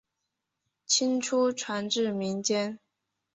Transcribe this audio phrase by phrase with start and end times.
[0.87, 2.79] 清初传至民间。